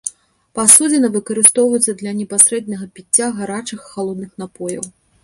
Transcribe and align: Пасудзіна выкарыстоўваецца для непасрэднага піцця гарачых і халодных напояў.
Пасудзіна 0.59 1.09
выкарыстоўваецца 1.15 1.95
для 1.99 2.13
непасрэднага 2.21 2.87
піцця 2.97 3.29
гарачых 3.41 3.79
і 3.85 3.89
халодных 3.91 4.31
напояў. 4.47 4.83